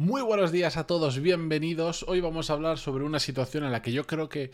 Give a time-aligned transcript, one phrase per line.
[0.00, 2.06] Muy buenos días a todos, bienvenidos.
[2.08, 4.50] Hoy vamos a hablar sobre una situación en la que yo creo que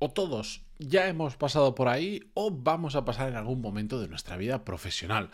[0.00, 4.08] o todos ya hemos pasado por ahí o vamos a pasar en algún momento de
[4.08, 5.30] nuestra vida profesional.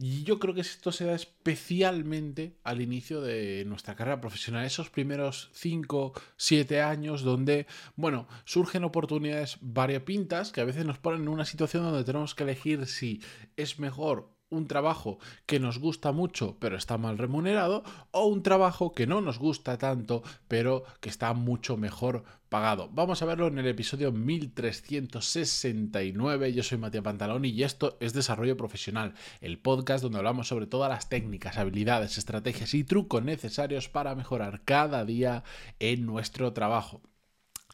[0.00, 4.90] Y yo creo que esto se da especialmente al inicio de nuestra carrera profesional, esos
[4.90, 11.28] primeros 5, 7 años donde, bueno, surgen oportunidades variopintas que a veces nos ponen en
[11.28, 13.22] una situación donde tenemos que elegir si
[13.56, 18.92] es mejor un trabajo que nos gusta mucho pero está mal remunerado o un trabajo
[18.92, 22.88] que no nos gusta tanto pero que está mucho mejor pagado.
[22.92, 26.52] Vamos a verlo en el episodio 1369.
[26.52, 30.88] Yo soy Matías Pantaloni y esto es Desarrollo Profesional, el podcast donde hablamos sobre todas
[30.88, 35.42] las técnicas, habilidades, estrategias y trucos necesarios para mejorar cada día
[35.80, 37.02] en nuestro trabajo.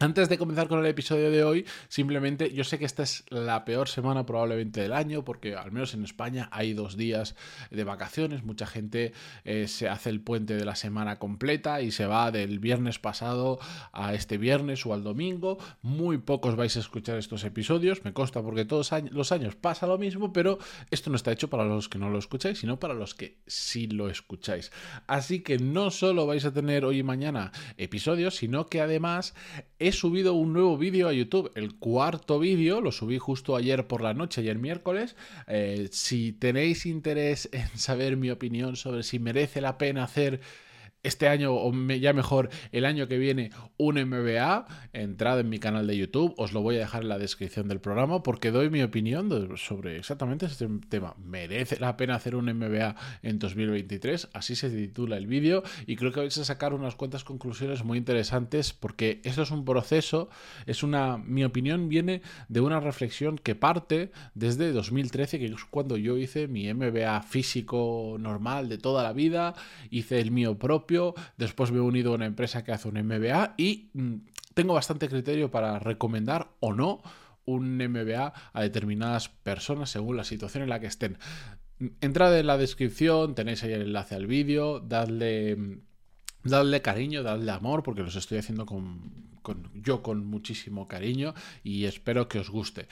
[0.02, 3.66] Antes de comenzar con el episodio de hoy, simplemente yo sé que esta es la
[3.66, 7.36] peor semana probablemente del año, porque al menos en España hay dos días
[7.70, 9.12] de vacaciones, mucha gente
[9.44, 13.58] eh, se hace el puente de la semana completa y se va del viernes pasado
[13.92, 18.40] a este viernes o al domingo, muy pocos vais a escuchar estos episodios, me consta
[18.40, 20.58] porque todos los años pasa lo mismo, pero
[20.90, 23.86] esto no está hecho para los que no lo escucháis, sino para los que sí
[23.86, 24.72] lo escucháis.
[25.06, 29.34] Así que no solo vais a tener hoy y mañana episodios, sino que además
[29.90, 34.02] he subido un nuevo vídeo a YouTube, el cuarto vídeo, lo subí justo ayer por
[34.02, 35.16] la noche, ayer miércoles.
[35.48, 40.40] Eh, si tenéis interés en saber mi opinión sobre si merece la pena hacer
[41.02, 45.86] este año, o ya mejor, el año que viene, un MBA, entrad en mi canal
[45.86, 48.82] de YouTube, os lo voy a dejar en la descripción del programa porque doy mi
[48.82, 51.14] opinión sobre exactamente este tema.
[51.18, 54.28] ¿Merece la pena hacer un MBA en 2023?
[54.34, 57.96] Así se titula el vídeo y creo que vais a sacar unas cuantas conclusiones muy
[57.96, 60.28] interesantes porque eso es un proceso,
[60.66, 65.96] es una, mi opinión viene de una reflexión que parte desde 2013, que es cuando
[65.96, 69.54] yo hice mi MBA físico normal de toda la vida,
[69.90, 70.89] hice el mío propio,
[71.36, 74.14] después me he unido a una empresa que hace un MBA y mm,
[74.54, 77.02] tengo bastante criterio para recomendar o no
[77.44, 81.18] un MBA a determinadas personas según la situación en la que estén.
[82.00, 85.80] Entrad en la descripción, tenéis ahí el enlace al vídeo, dadle,
[86.44, 89.30] dadle cariño, dadle amor, porque los estoy haciendo con,
[89.74, 91.34] yo con muchísimo cariño
[91.64, 92.88] y espero que os guste.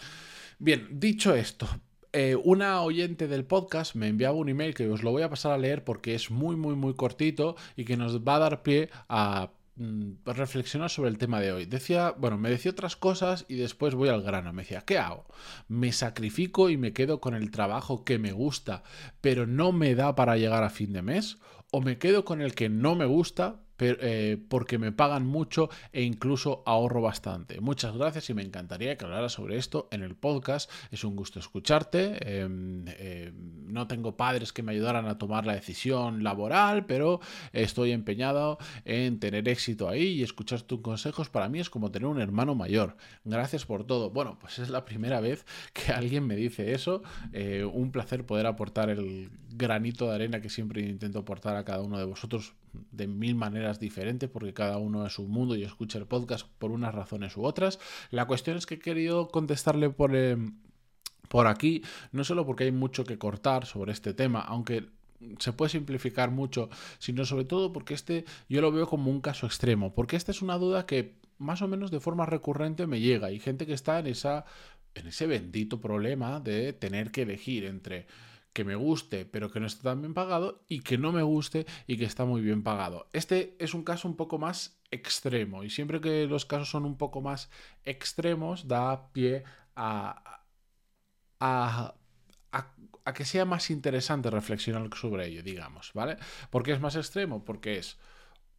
[0.58, 1.68] Bien, dicho esto,
[2.12, 5.52] eh, una oyente del podcast me enviaba un email que os lo voy a pasar
[5.52, 8.88] a leer porque es muy, muy, muy cortito y que nos va a dar pie
[9.08, 11.66] a mm, reflexionar sobre el tema de hoy.
[11.66, 14.52] Decía, bueno, me decía otras cosas y después voy al grano.
[14.52, 15.26] Me decía, ¿qué hago?
[15.68, 18.82] Me sacrifico y me quedo con el trabajo que me gusta,
[19.20, 21.38] pero no me da para llegar a fin de mes.
[21.70, 26.02] O me quedo con el que no me gusta, eh, porque me pagan mucho e
[26.02, 27.60] incluso ahorro bastante.
[27.60, 30.70] Muchas gracias y me encantaría que hablara sobre esto en el podcast.
[30.90, 32.40] Es un gusto escucharte.
[32.40, 33.34] Em, em,
[33.72, 37.20] no tengo padres que me ayudaran a tomar la decisión laboral, pero
[37.52, 41.28] estoy empeñado en tener éxito ahí y escuchar tus consejos.
[41.28, 42.96] Para mí es como tener un hermano mayor.
[43.24, 44.10] Gracias por todo.
[44.10, 47.02] Bueno, pues es la primera vez que alguien me dice eso.
[47.32, 51.82] Eh, un placer poder aportar el granito de arena que siempre intento aportar a cada
[51.82, 52.54] uno de vosotros
[52.90, 56.70] de mil maneras diferentes porque cada uno es un mundo y escucha el podcast por
[56.70, 57.78] unas razones u otras.
[58.10, 60.36] La cuestión es que he querido contestarle por, eh,
[61.28, 64.86] por aquí, no solo porque hay mucho que cortar sobre este tema, aunque
[65.38, 69.46] se puede simplificar mucho, sino sobre todo porque este yo lo veo como un caso
[69.46, 73.30] extremo, porque esta es una duda que más o menos de forma recurrente me llega
[73.30, 74.44] y gente que está en esa
[74.94, 78.06] en ese bendito problema de tener que elegir entre
[78.52, 81.66] que me guste pero que no esté tan bien pagado y que no me guste
[81.86, 83.08] y que está muy bien pagado.
[83.12, 86.96] Este es un caso un poco más extremo y siempre que los casos son un
[86.96, 87.50] poco más
[87.84, 89.44] extremos da pie
[89.76, 90.42] a,
[91.40, 91.94] a,
[92.52, 96.18] a, que sea más interesante reflexionar sobre ello, digamos, ¿vale?
[96.50, 97.44] ¿Por qué es más extremo?
[97.44, 97.98] Porque es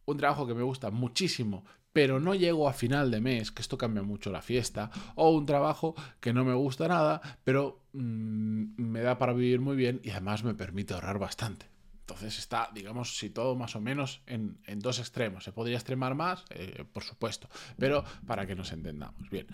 [0.06, 3.78] un trabajo que me gusta muchísimo, pero no llego a final de mes, que esto
[3.78, 9.00] cambia mucho la fiesta, o un trabajo que no me gusta nada, pero mm, me
[9.00, 11.66] da para vivir muy bien y además me permite ahorrar bastante.
[12.00, 15.44] Entonces está, digamos, si todo más o menos en, dos extremos.
[15.44, 17.48] Se podría extremar más, eh, por supuesto,
[17.78, 19.30] pero para que nos entendamos.
[19.30, 19.46] Bien,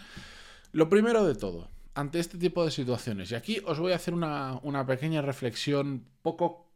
[0.73, 4.15] lo primero de todo, ante este tipo de situaciones, y aquí os voy a hacer
[4.15, 6.73] una, pequeña reflexión poco,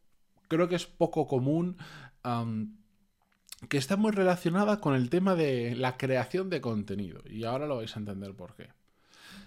[0.49, 1.79] creo que es poco común
[3.69, 7.23] que está muy relacionada con el tema de la creación de contenido.
[7.29, 8.69] Y ahora lo vais a entender por qué.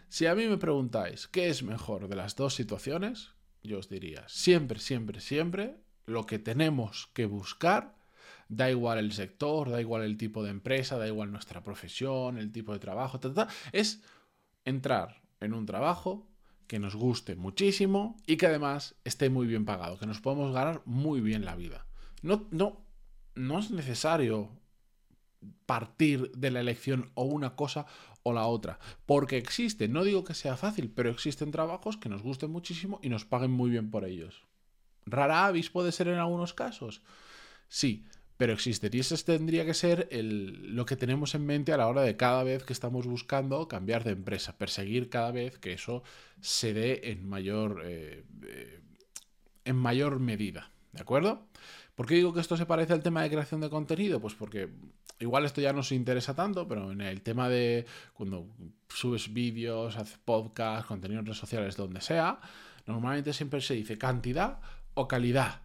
[0.09, 3.31] Si a mí me preguntáis qué es mejor de las dos situaciones,
[3.63, 7.95] yo os diría, siempre, siempre, siempre, lo que tenemos que buscar,
[8.47, 12.51] da igual el sector, da igual el tipo de empresa, da igual nuestra profesión, el
[12.51, 13.19] tipo de trabajo,
[13.71, 14.03] es
[14.65, 16.27] entrar en un trabajo
[16.67, 20.81] que nos guste muchísimo y que además esté muy bien pagado, que nos podamos ganar
[20.85, 21.87] muy bien la vida.
[22.21, 22.82] No, no
[23.35, 24.49] no es necesario
[25.65, 27.85] partir de la elección o una cosa
[28.23, 28.79] o la otra.
[29.05, 33.09] Porque existe, no digo que sea fácil, pero existen trabajos que nos gusten muchísimo y
[33.09, 34.43] nos paguen muy bien por ellos.
[35.05, 37.01] Rara avis puede ser en algunos casos.
[37.67, 38.05] Sí,
[38.37, 38.89] pero existe.
[38.91, 42.43] Y ese tendría que ser lo que tenemos en mente a la hora de cada
[42.43, 46.03] vez que estamos buscando cambiar de empresa, perseguir cada vez que eso
[46.41, 48.79] se dé en mayor, eh, eh,
[49.65, 50.71] en mayor medida.
[50.93, 51.47] ¿De acuerdo?
[51.95, 54.19] ¿Por qué digo que esto se parece al tema de creación de contenido?
[54.19, 54.69] Pues porque
[55.19, 58.47] igual esto ya no se interesa tanto, pero en el tema de cuando
[58.89, 62.39] subes vídeos, haces podcast, contenido en redes sociales, donde sea,
[62.87, 64.59] normalmente siempre se dice cantidad
[64.95, 65.61] o calidad.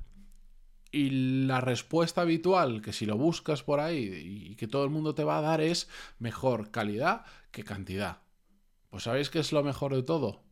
[0.90, 5.14] Y la respuesta habitual, que si lo buscas por ahí y que todo el mundo
[5.14, 5.88] te va a dar es
[6.19, 8.19] mejor calidad que cantidad.
[8.90, 10.42] Pues ¿sabéis qué es lo mejor de todo?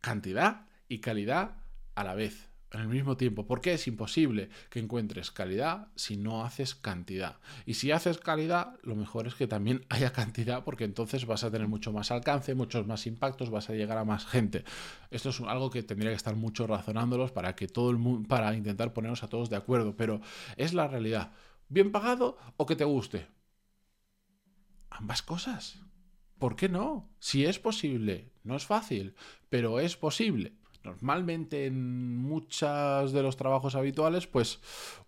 [0.00, 1.56] Cantidad y calidad
[1.94, 3.46] a la vez el mismo tiempo.
[3.46, 7.38] porque es imposible que encuentres calidad si no haces cantidad?
[7.66, 11.50] Y si haces calidad, lo mejor es que también haya cantidad porque entonces vas a
[11.50, 14.64] tener mucho más alcance, muchos más impactos, vas a llegar a más gente.
[15.10, 18.54] Esto es algo que tendría que estar mucho razonándolos para que todo el mundo, para
[18.54, 20.20] intentar ponernos a todos de acuerdo, pero
[20.56, 21.32] es la realidad.
[21.68, 23.26] ¿Bien pagado o que te guste?
[24.90, 25.78] Ambas cosas.
[26.38, 27.08] ¿Por qué no?
[27.18, 29.14] Si es posible, no es fácil,
[29.48, 30.52] pero es posible.
[30.84, 34.60] Normalmente en muchos de los trabajos habituales, pues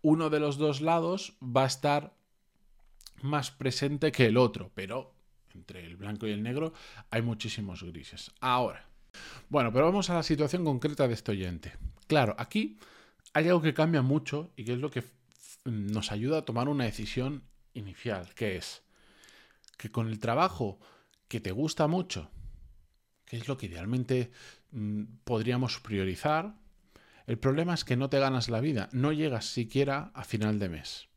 [0.02, 2.16] uno de los dos lados va a estar
[3.22, 5.14] más presente que el otro, pero
[5.54, 6.72] entre el blanco y el negro
[7.10, 8.32] hay muchísimos grises.
[8.40, 8.88] Ahora,
[9.48, 11.74] bueno, pero vamos a la situación concreta de este oyente.
[12.06, 12.78] Claro, aquí
[13.32, 15.04] hay algo que cambia mucho y que es lo que
[15.64, 17.42] nos ayuda a tomar una decisión
[17.74, 18.82] inicial, que es
[19.76, 20.78] que con el trabajo
[21.28, 22.30] que te gusta mucho,
[23.24, 24.30] que es lo que idealmente
[25.24, 26.54] podríamos priorizar.
[27.26, 30.68] El problema es que no te ganas la vida, no llegas siquiera a final de
[30.68, 31.08] mes.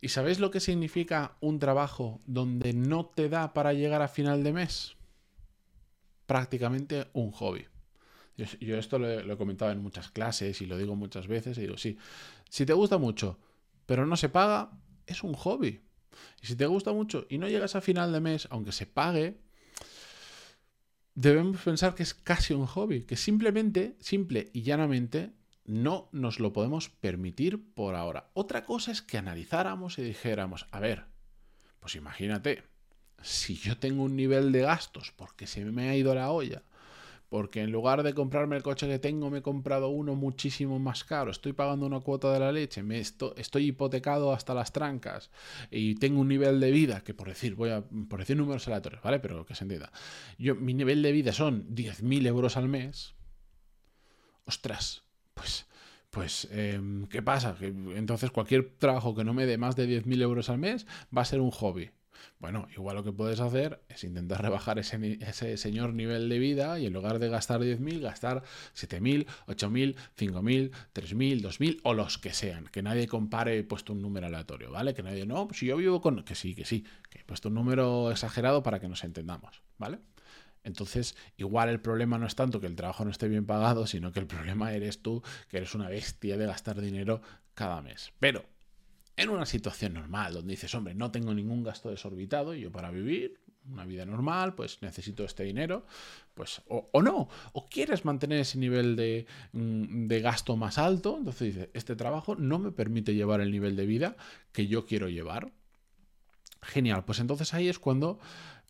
[0.00, 4.42] ¿Y sabéis lo que significa un trabajo donde no te da para llegar a final
[4.42, 4.96] de mes?
[6.26, 7.66] Prácticamente un hobby.
[8.36, 11.78] Yo, esto lo he, comentado en muchas clases y lo digo muchas veces y digo,
[11.78, 11.96] sí,
[12.50, 13.38] si te gusta mucho,
[13.86, 14.70] pero no se paga,
[15.06, 15.80] es un hobby.
[16.42, 19.38] Y si te gusta mucho y no llegas a final de mes, aunque se pague,
[21.16, 25.32] debemos pensar que es casi un hobby, que simplemente, simple y llanamente,
[25.64, 28.30] no nos lo podemos permitir por ahora.
[28.34, 31.06] Otra cosa es que analizáramos y dijéramos, a ver,
[31.80, 32.62] pues imagínate,
[33.22, 36.62] si yo tengo un nivel de gastos porque se me ha ido la olla,
[37.28, 41.04] porque en lugar de comprarme el coche que tengo, me he comprado uno muchísimo más
[41.04, 45.30] caro, estoy pagando una cuota de la leche, me estoy hipotecado hasta las trancas
[45.70, 49.02] y tengo un nivel de vida que por decir, voy a por decir números aleatorios,
[49.02, 49.20] ¿vale?
[49.20, 49.92] Pero que se entienda.
[50.38, 53.14] Yo, mi nivel de vida son 10.000 euros al mes.
[54.44, 55.02] Ostras,
[55.34, 55.66] pues
[56.16, 57.56] pues, em, ¿qué pasa?
[57.58, 61.20] Que entonces cualquier trabajo que no me dé más de 10.000 euros al mes va
[61.20, 61.90] a ser un hobby.
[62.38, 66.78] Bueno, igual lo que puedes hacer es intentar rebajar ese, ese señor nivel de vida
[66.78, 68.42] y en lugar de gastar 10.000, gastar
[68.74, 72.66] 7.000, 8.000, 5.000, 3.000, 2.000 o los que sean.
[72.66, 74.94] Que nadie compare he puesto un número aleatorio, ¿vale?
[74.94, 76.24] Que nadie, no, si yo vivo con...
[76.24, 79.98] Que sí, que sí, que he puesto un número exagerado para que nos entendamos, ¿vale?
[80.66, 84.10] Entonces, igual el problema no es tanto que el trabajo no esté bien pagado, sino
[84.10, 87.22] que el problema eres tú, que eres una bestia de gastar dinero
[87.54, 88.12] cada mes.
[88.18, 88.44] Pero
[89.16, 92.90] en una situación normal, donde dices, hombre, no tengo ningún gasto desorbitado y yo para
[92.90, 95.86] vivir una vida normal, pues necesito este dinero,
[96.34, 101.54] pues o, no, o quieres mantener ese nivel de, mm, de, gasto más alto, entonces
[101.54, 104.16] dices, este trabajo no me permite llevar el nivel de vida
[104.52, 105.52] que yo quiero llevar.
[106.62, 108.18] Genial, pues entonces ahí es cuando,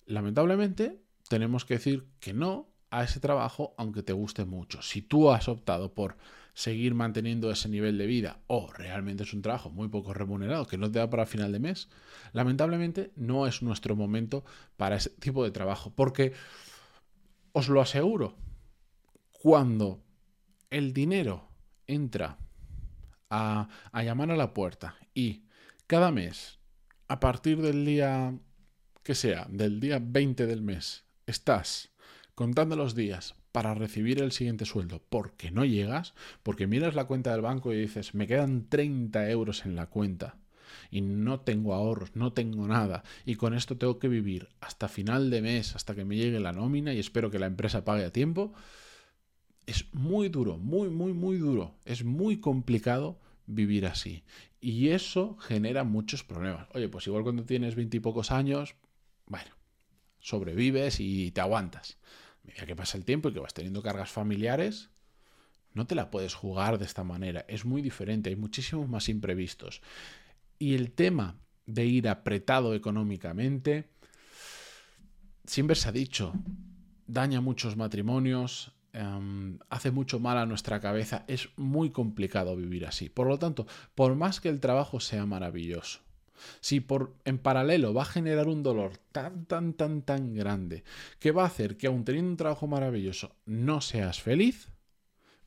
[0.07, 4.83] lamentablemente, tenemos que decir que no a ese trabajo aunque te guste mucho.
[4.83, 6.17] Si tú has optado por
[6.57, 10.79] seguir manteniendo ese nivel de vida o realmente es un trabajo muy poco remunerado que
[10.79, 11.91] no te da para final de mes,
[12.33, 14.43] lamentablemente no es nuestro momento
[14.79, 15.93] para ese tipo de trabajo.
[15.95, 16.33] Porque
[17.53, 18.37] os lo aseguro,
[19.33, 20.03] cuando
[20.71, 21.47] el dinero
[21.87, 22.39] entra
[23.29, 25.45] a, a llamar a la puerta y
[25.87, 26.59] cada mes,
[27.07, 28.35] a partir del día
[29.03, 31.91] que sea, del día 20 del mes, estás
[32.37, 36.12] contando los días para recibir el siguiente sueldo porque no llegas,
[36.43, 40.37] porque miras la cuenta del banco y dices, me quedan 30 euros en la cuenta
[40.90, 45.31] y no tengo ahorros, no tengo nada y con esto tengo que vivir hasta final
[45.31, 48.12] de mes, hasta que me llegue la nómina y espero que la empresa pague a
[48.12, 48.52] tiempo,
[49.64, 54.25] es muy duro, muy, muy, muy duro, es muy complicado vivir así.
[54.61, 56.69] Y eso genera muchos problemas.
[56.75, 58.75] Oye, pues igual cuando tienes veintipocos años,
[59.25, 59.50] bueno,
[60.19, 61.97] sobrevives y te aguantas
[62.47, 64.91] medida que pasa el tiempo y que vas teniendo cargas familiares,
[65.75, 67.45] no te la puedes jugar de esta manera.
[67.49, 69.83] Es muy diferente, hay muchísimos más imprevistos.
[70.59, 73.91] Y el tema de ir apretado económicamente,
[75.45, 76.33] siempre se ha dicho,
[77.07, 83.09] daña muchos matrimonios, em, hace mucho mal a nuestra cabeza, es muy complicado vivir así.
[83.11, 86.00] Por lo tanto, por más que el trabajo sea maravilloso,
[86.61, 90.85] si por en paralelo va a generar un dolor tan, tan, tan, tan grande
[91.19, 94.69] que va a hacer que aun teniendo un trabajo maravilloso no seas feliz,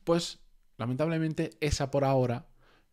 [0.04, 0.40] pues
[0.78, 2.46] lamentablemente esa por ahora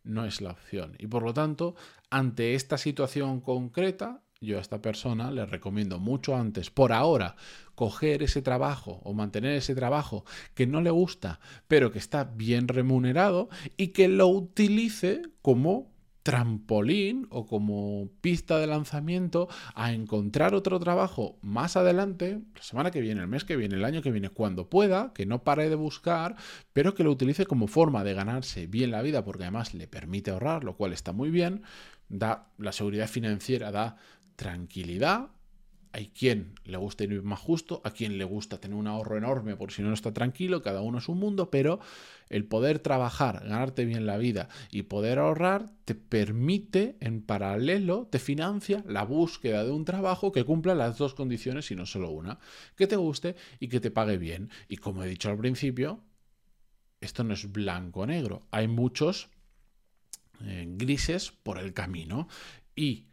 [0.04, 0.96] no es la opción.
[0.98, 1.74] Y por lo tanto,
[2.10, 7.36] ante esta situación concreta, yo a esta persona le recomiendo mucho antes, por ahora,
[7.74, 10.24] coger ese trabajo o mantener ese trabajo
[10.54, 15.92] que no le gusta, pero que está bien remunerado y que lo utilice como
[16.28, 23.00] trampolín o como pista de lanzamiento a encontrar otro trabajo más adelante, la semana que
[23.00, 25.74] viene, el mes que viene, el año que viene, cuando pueda, que no pare de
[25.74, 26.36] buscar,
[26.74, 30.30] pero que lo utilice como forma de ganarse bien la vida, porque además le permite
[30.30, 31.62] ahorrar, lo cual está muy bien,
[32.10, 33.96] da la seguridad financiera, da
[34.36, 35.30] tranquilidad
[35.98, 39.56] hay quien le gusta ir más justo, a quien le gusta tener un ahorro enorme
[39.56, 41.80] por si no está tranquilo, cada uno es un mundo, pero
[42.28, 48.20] el poder trabajar, ganarte bien la vida y poder ahorrar te permite en paralelo, te
[48.20, 52.38] financia la búsqueda de un trabajo que cumpla las dos condiciones y no solo una,
[52.76, 54.50] que te guste y que te pague bien.
[54.68, 56.04] Y como he dicho al principio,
[57.00, 59.30] esto no es blanco o negro, hay muchos
[60.44, 62.28] eh, grises por el camino
[62.76, 63.08] y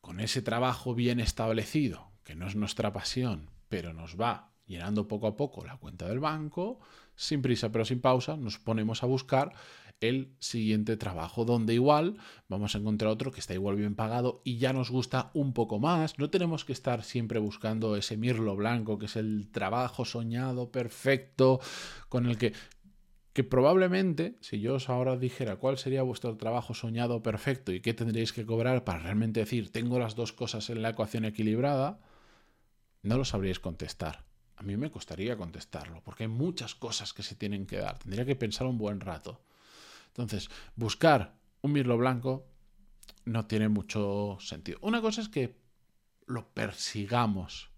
[0.00, 5.26] con ese trabajo bien establecido, que no es nuestra pasión, pero nos va llenando poco
[5.26, 6.80] a poco la cuenta del banco,
[7.14, 9.52] sin prisa pero sin pausa, nos ponemos a buscar
[10.00, 12.16] el siguiente trabajo, donde igual
[12.48, 15.78] vamos a encontrar otro que está igual bien pagado y ya nos gusta un poco
[15.78, 16.18] más.
[16.18, 21.60] No tenemos que estar siempre buscando ese mirlo blanco, que es el trabajo soñado, perfecto,
[22.08, 22.52] con el que
[23.32, 27.94] que probablemente, si yo os ahora dijera cuál sería vuestro trabajo soñado perfecto y qué
[27.94, 31.98] tendríais que cobrar para realmente decir tengo las dos cosas en la ecuación equilibrada,
[33.02, 34.24] no lo sabríais contestar.
[34.56, 37.98] A mí me costaría contestarlo, porque hay muchas cosas que se tienen que dar.
[37.98, 39.40] Tendría que pensar un buen rato.
[40.08, 42.46] Entonces, buscar un mirlo blanco
[43.24, 44.78] no tiene mucho sentido.
[44.82, 45.56] Una cosa es que
[46.26, 47.70] lo persigamos,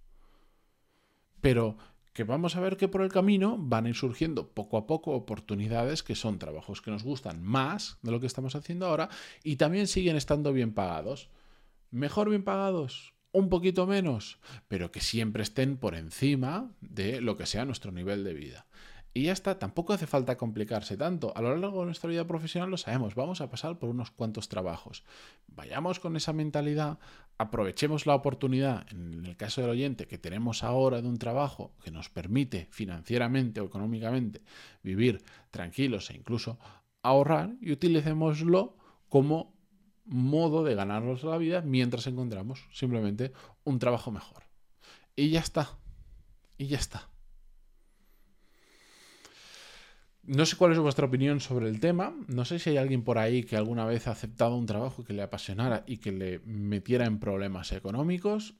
[1.40, 1.76] pero
[2.12, 5.12] que vamos a ver que por el camino van a ir surgiendo poco a poco
[5.12, 9.09] oportunidades que son trabajos que nos gustan más de lo que estamos haciendo ahora
[9.43, 11.28] y también siguen estando bien pagados.
[11.90, 14.38] Mejor bien pagados, un poquito menos,
[14.69, 18.67] pero que siempre estén por encima de lo que sea nuestro nivel de vida.
[19.12, 21.33] Y ya está, tampoco hace falta complicarse tanto.
[21.37, 24.49] A lo largo de nuestra vida profesional lo sabemos, vamos a pasar por unos cuantos
[24.49, 25.05] trabajos.
[25.49, 26.99] Vayamos con esa mentalidad,
[27.38, 31.91] aprovechemos la oportunidad, en el caso del oyente, que tenemos ahora de un trabajo que
[31.91, 34.43] nos permite financieramente o económicamente
[34.83, 36.59] vivir tranquilos e incluso
[37.03, 38.76] ahorrar y utilicémoslo
[39.09, 39.53] como
[40.04, 43.32] modo de ganarnos la vida mientras encontramos simplemente
[43.64, 44.44] un trabajo mejor.
[45.16, 45.78] Y ya está.
[46.58, 47.08] Y ya está.
[50.26, 52.14] No sé cuál es vuestra opinión sobre el tema.
[52.28, 55.12] No sé si hay alguien por ahí que alguna vez ha aceptado un trabajo que
[55.12, 58.54] le apasionara y que le metiera en problemas económicos.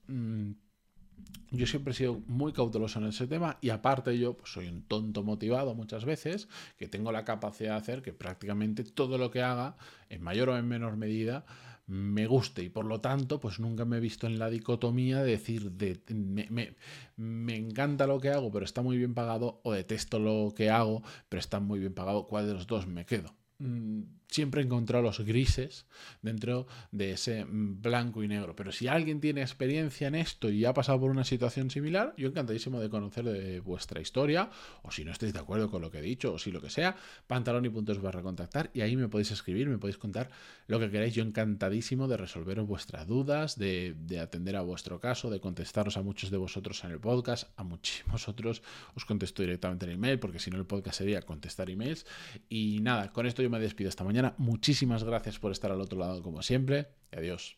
[1.51, 4.81] Yo siempre he sido muy cauteloso en ese tema y aparte yo pues, soy un
[4.81, 9.41] tonto motivado muchas veces que tengo la capacidad de hacer que prácticamente todo lo que
[9.41, 9.77] haga,
[10.09, 11.45] en mayor o en menor medida,
[11.87, 15.31] me guste y por lo tanto pues nunca me he visto en la dicotomía de
[15.31, 16.75] decir de, me,
[17.15, 21.03] me, encanta lo que hago pero está muy bien pagado o detesto lo que hago
[21.29, 23.35] pero está muy bien pagado, ¿cuál de los dos me quedo?
[23.59, 24.01] Mm,
[24.35, 25.85] siempre he encontrado los grises
[26.21, 28.55] dentro de ese mm, blanco y negro.
[28.55, 32.27] Pero si alguien tiene experiencia en esto y ha pasado por una situación similar, yo
[32.27, 34.49] encantadísimo de conocer de vuestra historia,
[34.83, 36.69] o si no estáis de acuerdo con lo que he dicho, o si lo que
[36.69, 36.95] sea,
[37.27, 40.29] pantalón y puntos barra contactar, y ahí me podéis escribir, me podéis contar
[40.67, 41.13] lo que queráis.
[41.13, 46.01] Yo encantadísimo de resolveros vuestras dudas, de, de atender a vuestro caso, de contestaros a
[46.01, 48.61] muchos de vosotros en el podcast, a muchísimos otros
[48.95, 52.05] os contesto directamente en el email, porque si no el podcast sería contestar emails.
[52.49, 54.24] Y nada, con esto yo me despido esta mañana.
[54.37, 56.87] Muchísimas gracias por estar al otro lado como siempre.
[57.11, 57.57] Adiós.